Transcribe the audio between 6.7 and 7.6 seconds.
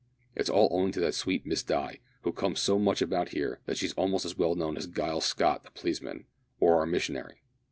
our missionary.